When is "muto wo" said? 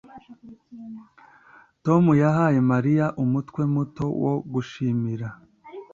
3.73-4.33